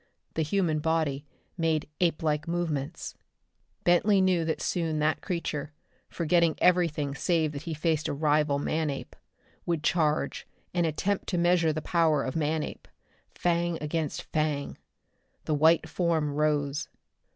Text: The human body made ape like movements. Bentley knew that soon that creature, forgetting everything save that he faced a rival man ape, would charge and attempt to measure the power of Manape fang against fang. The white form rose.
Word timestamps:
The 0.33 0.41
human 0.41 0.79
body 0.79 1.27
made 1.59 1.87
ape 1.99 2.23
like 2.23 2.47
movements. 2.47 3.13
Bentley 3.83 4.19
knew 4.19 4.43
that 4.45 4.59
soon 4.59 4.97
that 4.97 5.21
creature, 5.21 5.73
forgetting 6.09 6.55
everything 6.57 7.13
save 7.13 7.51
that 7.51 7.61
he 7.61 7.75
faced 7.75 8.07
a 8.07 8.13
rival 8.13 8.57
man 8.57 8.89
ape, 8.89 9.15
would 9.63 9.83
charge 9.83 10.47
and 10.73 10.87
attempt 10.87 11.27
to 11.27 11.37
measure 11.37 11.71
the 11.71 11.83
power 11.83 12.23
of 12.23 12.35
Manape 12.35 12.87
fang 13.35 13.77
against 13.79 14.23
fang. 14.23 14.75
The 15.45 15.53
white 15.53 15.87
form 15.87 16.31
rose. 16.33 16.89